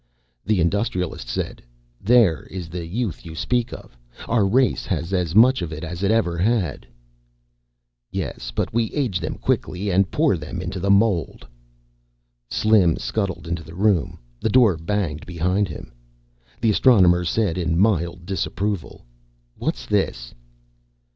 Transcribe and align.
The 0.43 0.59
Industrialist 0.59 1.29
said, 1.29 1.61
"There 2.01 2.41
is 2.47 2.69
the 2.69 2.83
Youth 2.87 3.23
you 3.23 3.35
speak 3.35 3.71
of. 3.71 3.95
Our 4.27 4.47
race 4.47 4.83
has 4.87 5.13
as 5.13 5.35
much 5.35 5.61
of 5.61 5.71
it 5.71 5.83
as 5.83 6.01
it 6.01 6.09
ever 6.09 6.39
had." 6.39 6.87
"Yes, 8.09 8.49
but 8.49 8.73
we 8.73 8.85
age 8.93 9.19
them 9.19 9.35
quickly 9.37 9.91
and 9.91 10.09
pour 10.09 10.37
them 10.37 10.59
into 10.59 10.79
the 10.79 10.89
mold." 10.89 11.47
Slim 12.49 12.97
scuttled 12.97 13.47
into 13.47 13.61
the 13.63 13.75
room, 13.75 14.17
the 14.39 14.49
door 14.49 14.75
banging 14.75 15.21
behind 15.27 15.67
him. 15.67 15.91
The 16.61 16.71
Astronomer 16.71 17.23
said, 17.23 17.55
in 17.59 17.77
mild 17.77 18.25
disapproval, 18.25 19.05
"What's 19.55 19.85
this?" 19.85 20.33